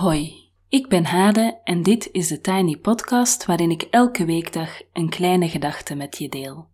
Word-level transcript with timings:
Hoi, 0.00 0.50
ik 0.68 0.88
ben 0.88 1.04
Hade 1.04 1.60
en 1.64 1.82
dit 1.82 2.08
is 2.12 2.28
de 2.28 2.40
Tiny 2.40 2.76
Podcast 2.76 3.46
waarin 3.46 3.70
ik 3.70 3.82
elke 3.82 4.24
weekdag 4.24 4.80
een 4.92 5.08
kleine 5.08 5.48
gedachte 5.48 5.94
met 5.94 6.18
je 6.18 6.28
deel. 6.28 6.68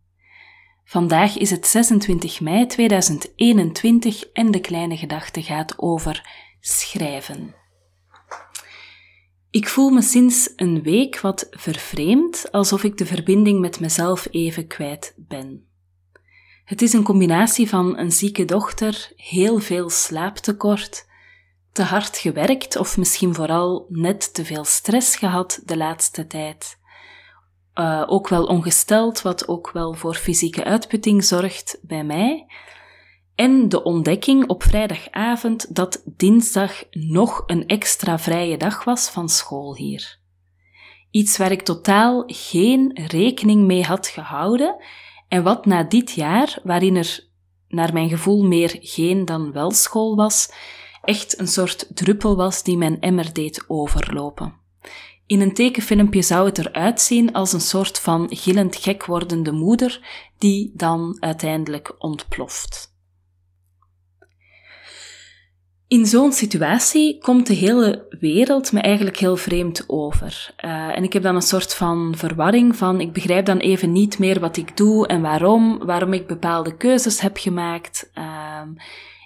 Vandaag 0.84 1.36
is 1.36 1.50
het 1.50 1.66
26 1.66 2.40
mei 2.40 2.66
2021 2.66 4.24
en 4.32 4.50
de 4.50 4.60
kleine 4.60 4.96
gedachte 4.96 5.42
gaat 5.42 5.78
over 5.78 6.28
schrijven. 6.60 7.54
Ik 9.50 9.68
voel 9.68 9.90
me 9.90 10.02
sinds 10.02 10.52
een 10.56 10.82
week 10.82 11.20
wat 11.20 11.46
vervreemd, 11.50 12.52
alsof 12.52 12.84
ik 12.84 12.96
de 12.96 13.06
verbinding 13.06 13.60
met 13.60 13.80
mezelf 13.80 14.26
even 14.30 14.66
kwijt 14.66 15.14
ben. 15.16 15.66
Het 16.64 16.82
is 16.82 16.92
een 16.92 17.04
combinatie 17.04 17.68
van 17.68 17.98
een 17.98 18.12
zieke 18.12 18.44
dochter, 18.44 19.12
heel 19.16 19.58
veel 19.58 19.90
slaaptekort, 19.90 21.06
te 21.76 21.82
hard 21.82 22.18
gewerkt 22.18 22.76
of 22.76 22.96
misschien 22.96 23.34
vooral 23.34 23.86
net 23.88 24.34
te 24.34 24.44
veel 24.44 24.64
stress 24.64 25.16
gehad 25.16 25.60
de 25.64 25.76
laatste 25.76 26.26
tijd. 26.26 26.78
Uh, 27.74 28.02
ook 28.06 28.28
wel 28.28 28.44
ongesteld, 28.44 29.22
wat 29.22 29.48
ook 29.48 29.70
wel 29.70 29.94
voor 29.94 30.14
fysieke 30.14 30.64
uitputting 30.64 31.24
zorgt 31.24 31.78
bij 31.82 32.04
mij. 32.04 32.46
En 33.34 33.68
de 33.68 33.82
ontdekking 33.82 34.48
op 34.48 34.62
vrijdagavond 34.62 35.74
dat 35.74 36.02
dinsdag 36.04 36.84
nog 36.90 37.42
een 37.46 37.66
extra 37.66 38.18
vrije 38.18 38.56
dag 38.56 38.84
was 38.84 39.08
van 39.08 39.28
school 39.28 39.76
hier. 39.76 40.18
Iets 41.10 41.36
waar 41.36 41.52
ik 41.52 41.62
totaal 41.62 42.22
geen 42.26 43.00
rekening 43.06 43.64
mee 43.64 43.82
had 43.82 44.06
gehouden 44.06 44.76
en 45.28 45.42
wat 45.42 45.66
na 45.66 45.82
dit 45.82 46.10
jaar, 46.10 46.58
waarin 46.62 46.96
er 46.96 47.28
naar 47.68 47.92
mijn 47.92 48.08
gevoel 48.08 48.42
meer 48.42 48.76
geen 48.80 49.24
dan 49.24 49.52
wel 49.52 49.70
school 49.70 50.16
was, 50.16 50.50
echt 51.06 51.38
een 51.38 51.48
soort 51.48 51.86
druppel 51.94 52.36
was 52.36 52.62
die 52.62 52.76
mijn 52.76 53.00
emmer 53.00 53.32
deed 53.32 53.64
overlopen. 53.68 54.54
In 55.26 55.40
een 55.40 55.54
tekenfilmpje 55.54 56.22
zou 56.22 56.46
het 56.46 56.58
eruit 56.58 57.00
zien 57.00 57.32
als 57.32 57.52
een 57.52 57.60
soort 57.60 57.98
van 57.98 58.26
gillend 58.30 58.76
gek 58.76 59.04
wordende 59.04 59.52
moeder 59.52 60.00
die 60.38 60.72
dan 60.74 61.16
uiteindelijk 61.20 61.94
ontploft. 61.98 62.94
In 65.88 66.06
zo'n 66.06 66.32
situatie 66.32 67.18
komt 67.18 67.46
de 67.46 67.54
hele 67.54 68.06
wereld 68.20 68.72
me 68.72 68.80
eigenlijk 68.80 69.16
heel 69.16 69.36
vreemd 69.36 69.84
over. 69.86 70.54
Uh, 70.64 70.96
en 70.96 71.02
ik 71.04 71.12
heb 71.12 71.22
dan 71.22 71.34
een 71.34 71.42
soort 71.42 71.74
van 71.74 72.14
verwarring 72.16 72.76
van, 72.76 73.00
ik 73.00 73.12
begrijp 73.12 73.46
dan 73.46 73.58
even 73.58 73.92
niet 73.92 74.18
meer 74.18 74.40
wat 74.40 74.56
ik 74.56 74.76
doe 74.76 75.06
en 75.06 75.20
waarom, 75.20 75.78
waarom 75.78 76.12
ik 76.12 76.26
bepaalde 76.26 76.76
keuzes 76.76 77.20
heb 77.20 77.36
gemaakt. 77.36 78.10
Uh, 78.14 78.60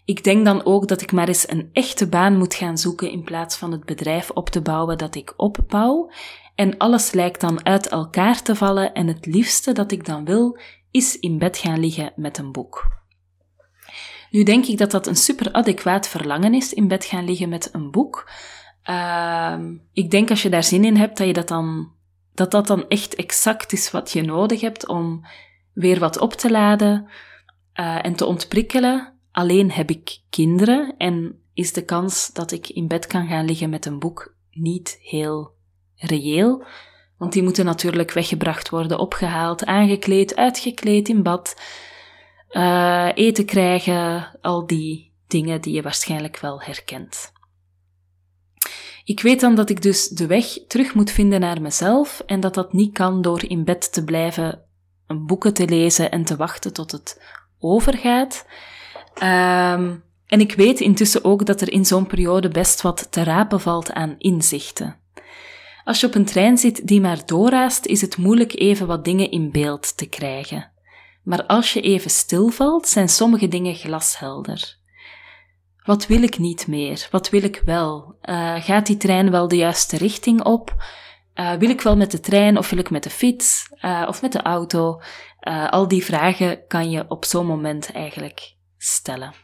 ik 0.04 0.24
denk 0.24 0.44
dan 0.44 0.64
ook 0.64 0.88
dat 0.88 1.02
ik 1.02 1.12
maar 1.12 1.28
eens 1.28 1.50
een 1.50 1.70
echte 1.72 2.08
baan 2.08 2.36
moet 2.36 2.54
gaan 2.54 2.78
zoeken 2.78 3.10
in 3.10 3.22
plaats 3.22 3.56
van 3.56 3.72
het 3.72 3.84
bedrijf 3.84 4.30
op 4.30 4.50
te 4.50 4.60
bouwen 4.60 4.98
dat 4.98 5.14
ik 5.14 5.32
opbouw. 5.36 6.10
En 6.54 6.76
alles 6.76 7.12
lijkt 7.12 7.40
dan 7.40 7.64
uit 7.64 7.88
elkaar 7.88 8.42
te 8.42 8.54
vallen 8.54 8.92
en 8.92 9.06
het 9.06 9.26
liefste 9.26 9.72
dat 9.72 9.92
ik 9.92 10.06
dan 10.06 10.24
wil 10.24 10.58
is 10.90 11.18
in 11.18 11.38
bed 11.38 11.58
gaan 11.58 11.80
liggen 11.80 12.12
met 12.16 12.38
een 12.38 12.52
boek. 12.52 12.98
Nu 14.30 14.42
denk 14.42 14.66
ik 14.66 14.78
dat 14.78 14.90
dat 14.90 15.06
een 15.06 15.16
super 15.16 15.52
adequaat 15.52 16.08
verlangen 16.08 16.54
is, 16.54 16.74
in 16.74 16.88
bed 16.88 17.04
gaan 17.04 17.24
liggen 17.24 17.48
met 17.48 17.68
een 17.72 17.90
boek. 17.90 18.30
Uh, 18.90 19.58
ik 19.92 20.10
denk 20.10 20.30
als 20.30 20.42
je 20.42 20.48
daar 20.48 20.64
zin 20.64 20.84
in 20.84 20.96
hebt, 20.96 21.18
dat 21.18 21.26
je 21.26 21.32
dat 21.32 21.48
dan, 21.48 21.92
dat 22.34 22.50
dat 22.50 22.66
dan 22.66 22.88
echt 22.88 23.14
exact 23.14 23.72
is 23.72 23.90
wat 23.90 24.10
je 24.10 24.22
nodig 24.22 24.60
hebt 24.60 24.88
om 24.88 25.26
weer 25.72 25.98
wat 25.98 26.18
op 26.18 26.32
te 26.32 26.50
laden 26.50 27.10
uh, 27.80 28.04
en 28.04 28.14
te 28.14 28.24
ontprikkelen. 28.24 29.19
Alleen 29.40 29.70
heb 29.70 29.90
ik 29.90 30.18
kinderen 30.30 30.94
en 30.98 31.42
is 31.54 31.72
de 31.72 31.84
kans 31.84 32.30
dat 32.32 32.52
ik 32.52 32.68
in 32.68 32.88
bed 32.88 33.06
kan 33.06 33.26
gaan 33.26 33.44
liggen 33.44 33.70
met 33.70 33.86
een 33.86 33.98
boek 33.98 34.34
niet 34.50 34.98
heel 35.02 35.54
reëel. 35.96 36.64
Want 37.18 37.32
die 37.32 37.42
moeten 37.42 37.64
natuurlijk 37.64 38.12
weggebracht 38.12 38.68
worden, 38.68 38.98
opgehaald, 38.98 39.64
aangekleed, 39.64 40.36
uitgekleed 40.36 41.08
in 41.08 41.22
bad, 41.22 41.60
uh, 42.50 43.08
eten 43.14 43.44
krijgen, 43.44 44.38
al 44.40 44.66
die 44.66 45.12
dingen 45.26 45.60
die 45.60 45.74
je 45.74 45.82
waarschijnlijk 45.82 46.38
wel 46.38 46.62
herkent. 46.62 47.32
Ik 49.04 49.20
weet 49.20 49.40
dan 49.40 49.54
dat 49.54 49.70
ik 49.70 49.82
dus 49.82 50.08
de 50.08 50.26
weg 50.26 50.46
terug 50.66 50.94
moet 50.94 51.10
vinden 51.10 51.40
naar 51.40 51.62
mezelf 51.62 52.22
en 52.26 52.40
dat 52.40 52.54
dat 52.54 52.72
niet 52.72 52.92
kan 52.92 53.22
door 53.22 53.44
in 53.44 53.64
bed 53.64 53.92
te 53.92 54.04
blijven, 54.04 54.64
boeken 55.06 55.54
te 55.54 55.68
lezen 55.68 56.10
en 56.10 56.24
te 56.24 56.36
wachten 56.36 56.72
tot 56.72 56.92
het 56.92 57.22
overgaat. 57.58 58.46
Um, 59.22 60.02
en 60.26 60.40
ik 60.40 60.52
weet 60.52 60.80
intussen 60.80 61.24
ook 61.24 61.46
dat 61.46 61.60
er 61.60 61.72
in 61.72 61.84
zo'n 61.84 62.06
periode 62.06 62.48
best 62.48 62.82
wat 62.82 63.06
te 63.10 63.22
rapen 63.22 63.60
valt 63.60 63.92
aan 63.92 64.14
inzichten. 64.18 64.96
Als 65.84 66.00
je 66.00 66.06
op 66.06 66.14
een 66.14 66.24
trein 66.24 66.58
zit 66.58 66.86
die 66.86 67.00
maar 67.00 67.26
doorraast, 67.26 67.86
is 67.86 68.00
het 68.00 68.16
moeilijk 68.16 68.58
even 68.58 68.86
wat 68.86 69.04
dingen 69.04 69.30
in 69.30 69.50
beeld 69.50 69.96
te 69.96 70.06
krijgen. 70.06 70.70
Maar 71.22 71.46
als 71.46 71.72
je 71.72 71.80
even 71.80 72.10
stilvalt, 72.10 72.88
zijn 72.88 73.08
sommige 73.08 73.48
dingen 73.48 73.74
glashelder. 73.74 74.76
Wat 75.84 76.06
wil 76.06 76.22
ik 76.22 76.38
niet 76.38 76.66
meer? 76.66 77.08
Wat 77.10 77.30
wil 77.30 77.42
ik 77.42 77.62
wel? 77.64 78.14
Uh, 78.22 78.54
gaat 78.62 78.86
die 78.86 78.96
trein 78.96 79.30
wel 79.30 79.48
de 79.48 79.56
juiste 79.56 79.96
richting 79.96 80.42
op? 80.42 80.84
Uh, 81.34 81.52
wil 81.52 81.70
ik 81.70 81.80
wel 81.80 81.96
met 81.96 82.10
de 82.10 82.20
trein 82.20 82.58
of 82.58 82.70
wil 82.70 82.78
ik 82.78 82.90
met 82.90 83.02
de 83.02 83.10
fiets 83.10 83.68
uh, 83.84 84.04
of 84.08 84.22
met 84.22 84.32
de 84.32 84.42
auto? 84.42 85.00
al 85.70 85.88
die 85.88 86.04
vragen 86.04 86.66
kan 86.66 86.90
je 86.90 87.04
op 87.08 87.24
zo'n 87.24 87.46
moment 87.46 87.92
eigenlijk 87.92 88.54
stellen. 88.82 89.34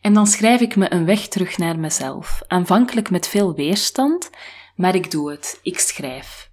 En 0.00 0.12
dan 0.12 0.26
schrijf 0.26 0.60
ik 0.60 0.76
me 0.76 0.92
een 0.92 1.04
weg 1.04 1.28
terug 1.28 1.58
naar 1.58 1.78
mezelf, 1.78 2.42
aanvankelijk 2.46 3.10
met 3.10 3.28
veel 3.28 3.54
weerstand, 3.54 4.30
maar 4.76 4.94
ik 4.94 5.10
doe 5.10 5.30
het, 5.30 5.60
ik 5.62 5.78
schrijf. 5.78 6.50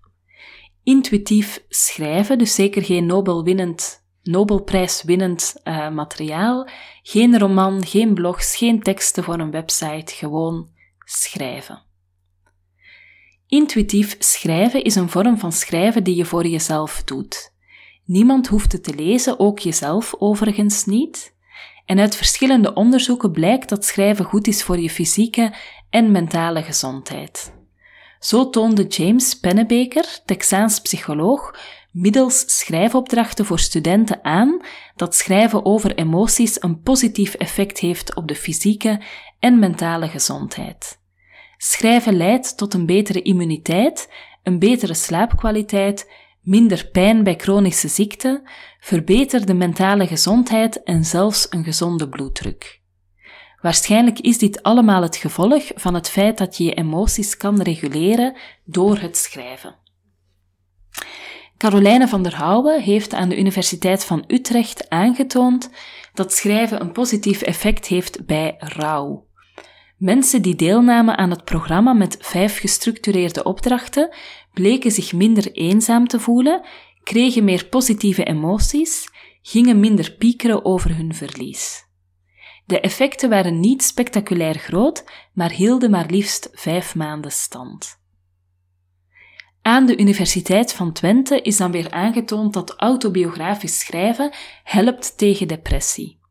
Intuïtief 0.84 1.64
schrijven, 1.70 2.38
dus 2.38 2.56
zeker 2.56 2.84
geen 2.84 3.06
Nobelwinnend, 3.06 4.06
Nobelprijswinnend 4.24 5.56
uh, 5.64 5.90
materiaal, 5.90 6.68
geen 7.04 7.40
roman, 7.40 7.86
geen 7.86 8.14
blogs, 8.14 8.56
geen 8.56 8.82
teksten 8.82 9.24
voor 9.24 9.40
een 9.40 9.52
website, 9.52 10.14
gewoon 10.16 10.70
schrijven. 11.06 11.84
Intuïtief 13.48 14.16
schrijven 14.20 14.84
is 14.84 14.96
een 14.96 15.10
vorm 15.10 15.38
van 15.38 15.52
schrijven 15.52 16.04
die 16.04 16.16
je 16.16 16.26
voor 16.26 16.48
jezelf 16.48 17.04
doet. 17.04 17.53
Niemand 18.06 18.48
hoeft 18.48 18.72
het 18.72 18.84
te 18.84 18.96
lezen, 18.96 19.40
ook 19.40 19.60
jezelf 19.60 20.16
overigens 20.18 20.86
niet. 20.86 21.36
En 21.86 22.00
uit 22.00 22.16
verschillende 22.16 22.74
onderzoeken 22.74 23.32
blijkt 23.32 23.70
dat 23.70 23.86
schrijven 23.86 24.26
goed 24.26 24.48
is 24.48 24.64
voor 24.64 24.80
je 24.80 24.90
fysieke 24.90 25.54
en 25.90 26.12
mentale 26.12 26.64
gezondheid. 26.64 27.54
Zo 28.20 28.50
toonde 28.50 28.88
James 28.88 29.40
Pennebaker, 29.40 30.20
Texaans 30.26 30.80
psycholoog, 30.80 31.56
middels 31.92 32.44
schrijfopdrachten 32.60 33.46
voor 33.46 33.60
studenten 33.60 34.24
aan 34.24 34.62
dat 34.96 35.16
schrijven 35.16 35.66
over 35.66 35.96
emoties 35.96 36.62
een 36.62 36.82
positief 36.82 37.34
effect 37.34 37.80
heeft 37.80 38.16
op 38.16 38.28
de 38.28 38.36
fysieke 38.36 39.02
en 39.40 39.60
mentale 39.60 40.08
gezondheid. 40.08 41.00
Schrijven 41.58 42.18
leidt 42.18 42.58
tot 42.58 42.74
een 42.74 42.86
betere 42.86 43.22
immuniteit, 43.22 44.10
een 44.44 44.60
betere 44.60 44.94
slaapkwaliteit, 44.94 46.12
minder 46.44 46.90
pijn 46.92 47.24
bij 47.24 47.36
chronische 47.36 47.88
ziekten, 47.88 48.44
verbeterde 48.80 49.54
mentale 49.54 50.08
gezondheid 50.08 50.84
en 50.84 51.06
zelfs 51.06 51.48
een 51.50 51.64
gezonde 51.64 52.10
bloeddruk. 52.10 52.82
Waarschijnlijk 53.62 54.20
is 54.20 54.38
dit 54.38 54.64
allemaal 54.64 55.02
het 55.02 55.16
gevolg 55.16 55.72
van 55.76 55.94
het 55.94 56.10
feit 56.10 56.38
dat 56.38 56.58
je 56.58 56.64
je 56.64 56.74
emoties 56.74 57.38
kan 57.38 57.62
reguleren 57.62 58.38
door 58.66 58.98
het 58.98 59.18
schrijven. 59.18 59.76
Caroline 61.58 62.08
van 62.08 62.24
der 62.24 62.36
Houwen 62.36 62.82
heeft 62.82 63.14
aan 63.14 63.30
de 63.30 63.38
Universiteit 63.38 64.06
van 64.06 64.24
Utrecht 64.28 64.90
aangetoond 64.90 65.70
dat 66.14 66.34
schrijven 66.34 66.82
een 66.82 66.92
positief 66.92 67.42
effect 67.42 67.88
heeft 67.88 68.26
bij 68.26 68.56
rouw. 68.58 69.28
Mensen 69.98 70.42
die 70.42 70.56
deelnamen 70.56 71.18
aan 71.18 71.30
het 71.30 71.44
programma 71.44 71.94
met 71.94 72.18
vijf 72.20 72.60
gestructureerde 72.60 73.44
opdrachten 73.44 74.16
bleken 74.54 74.92
zich 74.92 75.14
minder 75.14 75.52
eenzaam 75.52 76.08
te 76.08 76.20
voelen, 76.20 76.62
kregen 77.04 77.44
meer 77.44 77.66
positieve 77.66 78.24
emoties, 78.24 79.10
gingen 79.42 79.80
minder 79.80 80.12
piekeren 80.12 80.66
over 80.66 80.96
hun 80.96 81.14
verlies. 81.14 81.86
De 82.66 82.80
effecten 82.80 83.30
waren 83.30 83.60
niet 83.60 83.84
spectaculair 83.84 84.56
groot, 84.58 85.04
maar 85.34 85.52
hielden 85.52 85.92
maar 85.92 86.06
liefst 86.10 86.50
vijf 86.52 86.96
maanden 86.96 87.32
stand. 87.32 88.02
Aan 89.62 89.86
de 89.86 89.98
Universiteit 89.98 90.74
van 90.74 90.94
Twente 90.94 91.42
is 91.42 91.58
dan 91.58 91.72
weer 91.72 91.92
aangetoond 91.92 92.54
dat 92.54 92.76
autobiografisch 92.76 93.80
schrijven 93.80 94.32
helpt 94.64 95.18
tegen 95.18 95.48
depressie. 95.48 96.22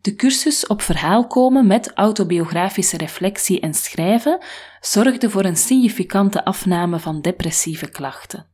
De 0.00 0.14
cursus 0.14 0.66
op 0.66 0.82
verhaal 0.82 1.26
komen 1.26 1.66
met 1.66 1.92
autobiografische 1.94 2.96
reflectie 2.96 3.60
en 3.60 3.74
schrijven 3.74 4.44
zorgde 4.80 5.30
voor 5.30 5.44
een 5.44 5.56
significante 5.56 6.44
afname 6.44 6.98
van 6.98 7.20
depressieve 7.20 7.90
klachten. 7.90 8.46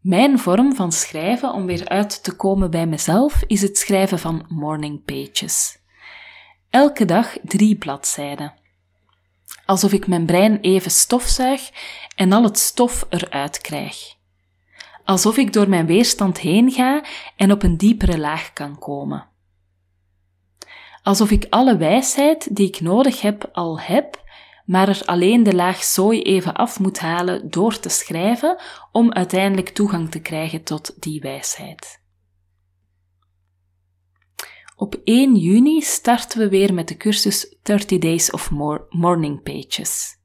Mijn 0.00 0.38
vorm 0.38 0.74
van 0.74 0.92
schrijven 0.92 1.52
om 1.52 1.66
weer 1.66 1.88
uit 1.88 2.24
te 2.24 2.36
komen 2.36 2.70
bij 2.70 2.86
mezelf 2.86 3.42
is 3.46 3.62
het 3.62 3.78
schrijven 3.78 4.18
van 4.18 4.44
morning 4.48 5.04
pages. 5.04 5.78
Elke 6.70 7.04
dag 7.04 7.36
drie 7.42 7.76
bladzijden. 7.76 8.54
Alsof 9.66 9.92
ik 9.92 10.06
mijn 10.06 10.26
brein 10.26 10.60
even 10.60 10.90
stofzuig 10.90 11.70
en 12.16 12.32
al 12.32 12.42
het 12.42 12.58
stof 12.58 13.06
eruit 13.08 13.60
krijg. 13.60 14.20
Alsof 15.12 15.36
ik 15.36 15.52
door 15.52 15.68
mijn 15.68 15.86
weerstand 15.86 16.38
heen 16.38 16.70
ga 16.70 17.04
en 17.36 17.52
op 17.52 17.62
een 17.62 17.76
diepere 17.76 18.18
laag 18.18 18.52
kan 18.52 18.78
komen. 18.78 19.28
Alsof 21.02 21.30
ik 21.30 21.46
alle 21.50 21.76
wijsheid 21.76 22.56
die 22.56 22.66
ik 22.66 22.80
nodig 22.80 23.20
heb 23.20 23.48
al 23.52 23.80
heb, 23.80 24.22
maar 24.64 24.88
er 24.88 25.02
alleen 25.04 25.42
de 25.42 25.54
laag 25.54 25.84
zooi 25.84 26.22
even 26.22 26.54
af 26.54 26.80
moet 26.80 26.98
halen 26.98 27.50
door 27.50 27.78
te 27.78 27.88
schrijven 27.88 28.60
om 28.92 29.12
uiteindelijk 29.12 29.68
toegang 29.68 30.10
te 30.10 30.20
krijgen 30.20 30.62
tot 30.62 31.02
die 31.02 31.20
wijsheid. 31.20 32.00
Op 34.76 35.00
1 35.04 35.36
juni 35.36 35.80
starten 35.80 36.38
we 36.38 36.48
weer 36.48 36.74
met 36.74 36.88
de 36.88 36.96
cursus 36.96 37.56
30 37.62 37.98
Days 37.98 38.30
of 38.30 38.50
Morning 38.90 39.42
Pages. 39.42 40.21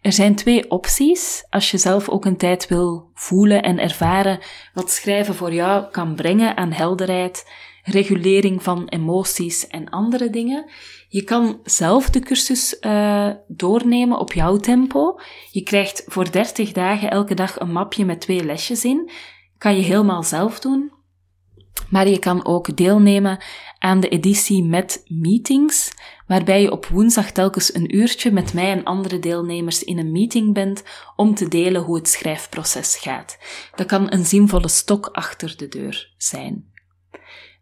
Er 0.00 0.12
zijn 0.12 0.34
twee 0.34 0.70
opties 0.70 1.46
als 1.50 1.70
je 1.70 1.78
zelf 1.78 2.08
ook 2.08 2.24
een 2.24 2.36
tijd 2.36 2.68
wil 2.68 3.10
voelen 3.14 3.62
en 3.62 3.78
ervaren 3.78 4.38
wat 4.74 4.90
schrijven 4.90 5.34
voor 5.34 5.52
jou 5.52 5.90
kan 5.90 6.14
brengen 6.14 6.56
aan 6.56 6.72
helderheid, 6.72 7.50
regulering 7.82 8.62
van 8.62 8.88
emoties 8.88 9.66
en 9.66 9.88
andere 9.90 10.30
dingen. 10.30 10.70
Je 11.08 11.22
kan 11.22 11.60
zelf 11.64 12.10
de 12.10 12.20
cursus 12.20 12.76
uh, 12.80 13.30
doornemen 13.48 14.18
op 14.18 14.32
jouw 14.32 14.56
tempo. 14.56 15.20
Je 15.50 15.62
krijgt 15.62 16.04
voor 16.06 16.30
30 16.30 16.72
dagen 16.72 17.10
elke 17.10 17.34
dag 17.34 17.60
een 17.60 17.72
mapje 17.72 18.04
met 18.04 18.20
twee 18.20 18.44
lesjes 18.44 18.84
in. 18.84 19.10
Kan 19.58 19.76
je 19.76 19.82
helemaal 19.82 20.22
zelf 20.22 20.60
doen. 20.60 20.92
Maar 21.90 22.08
je 22.08 22.18
kan 22.18 22.46
ook 22.46 22.76
deelnemen 22.76 23.38
aan 23.78 24.00
de 24.00 24.08
editie 24.08 24.64
met 24.64 25.04
meetings, 25.06 25.92
waarbij 26.26 26.62
je 26.62 26.70
op 26.70 26.86
woensdag 26.86 27.30
telkens 27.30 27.74
een 27.74 27.96
uurtje 27.96 28.30
met 28.30 28.54
mij 28.54 28.70
en 28.70 28.84
andere 28.84 29.18
deelnemers 29.18 29.84
in 29.84 29.98
een 29.98 30.12
meeting 30.12 30.54
bent 30.54 30.82
om 31.16 31.34
te 31.34 31.48
delen 31.48 31.82
hoe 31.82 31.96
het 31.96 32.08
schrijfproces 32.08 32.96
gaat. 32.96 33.38
Dat 33.74 33.86
kan 33.86 34.12
een 34.12 34.24
zinvolle 34.24 34.68
stok 34.68 35.06
achter 35.06 35.56
de 35.56 35.68
deur 35.68 36.14
zijn. 36.16 36.66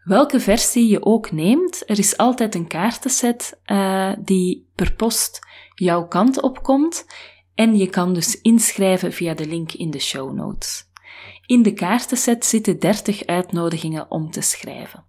Welke 0.05 0.41
versie 0.41 0.89
je 0.89 1.05
ook 1.05 1.33
neemt, 1.33 1.83
er 1.87 1.99
is 1.99 2.17
altijd 2.17 2.55
een 2.55 2.67
kaartenset 2.67 3.59
uh, 3.67 4.13
die 4.19 4.69
per 4.75 4.93
post 4.93 5.41
jouw 5.75 6.07
kant 6.07 6.43
op 6.43 6.63
komt 6.63 7.07
en 7.55 7.77
je 7.77 7.87
kan 7.87 8.15
dus 8.15 8.41
inschrijven 8.41 9.13
via 9.13 9.35
de 9.35 9.47
link 9.47 9.73
in 9.73 9.91
de 9.91 9.99
show 9.99 10.35
notes. 10.35 10.85
In 11.47 11.63
de 11.63 11.73
kaartenset 11.73 12.45
zitten 12.45 12.79
30 12.79 13.27
uitnodigingen 13.27 14.11
om 14.11 14.31
te 14.31 14.41
schrijven. 14.41 15.05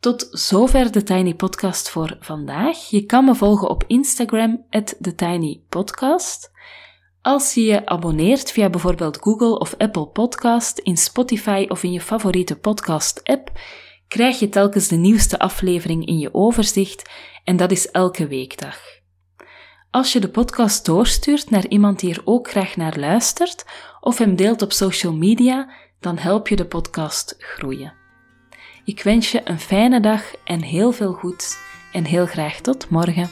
Tot 0.00 0.28
zover 0.30 0.92
de 0.92 1.02
Tiny 1.02 1.34
Podcast 1.34 1.90
voor 1.90 2.16
vandaag. 2.20 2.88
Je 2.88 3.06
kan 3.06 3.24
me 3.24 3.34
volgen 3.34 3.68
op 3.68 3.84
Instagram, 3.86 4.66
TheTinyPodcast. 4.70 6.50
Als 7.20 7.54
je 7.54 7.62
je 7.62 7.86
abonneert 7.86 8.52
via 8.52 8.70
bijvoorbeeld 8.70 9.18
Google 9.20 9.58
of 9.58 9.74
Apple 9.78 10.06
Podcast, 10.06 10.78
in 10.78 10.96
Spotify 10.96 11.66
of 11.68 11.82
in 11.82 11.92
je 11.92 12.00
favoriete 12.00 12.58
podcast-app, 12.58 13.50
krijg 14.08 14.38
je 14.38 14.48
telkens 14.48 14.88
de 14.88 14.96
nieuwste 14.96 15.38
aflevering 15.38 16.06
in 16.06 16.18
je 16.18 16.34
overzicht 16.34 17.10
en 17.44 17.56
dat 17.56 17.70
is 17.70 17.90
elke 17.90 18.26
weekdag. 18.26 19.01
Als 19.92 20.12
je 20.12 20.20
de 20.20 20.28
podcast 20.28 20.84
doorstuurt 20.84 21.50
naar 21.50 21.66
iemand 21.66 22.00
die 22.00 22.14
er 22.14 22.22
ook 22.24 22.50
graag 22.50 22.76
naar 22.76 22.98
luistert 22.98 23.64
of 24.00 24.18
hem 24.18 24.36
deelt 24.36 24.62
op 24.62 24.72
social 24.72 25.14
media, 25.14 25.70
dan 26.00 26.18
help 26.18 26.48
je 26.48 26.56
de 26.56 26.66
podcast 26.66 27.34
groeien. 27.38 27.92
Ik 28.84 29.02
wens 29.02 29.32
je 29.32 29.40
een 29.44 29.60
fijne 29.60 30.00
dag 30.00 30.22
en 30.44 30.62
heel 30.62 30.92
veel 30.92 31.12
goeds 31.12 31.56
en 31.92 32.04
heel 32.04 32.26
graag 32.26 32.60
tot 32.60 32.90
morgen. 32.90 33.30